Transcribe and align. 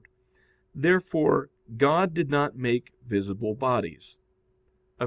Therefore 0.73 1.51
God 1.77 2.15
did 2.15 2.31
not 2.31 2.57
make 2.57 2.91
visible 3.07 3.53
bodies. 3.53 4.17
Obj. 4.97 4.99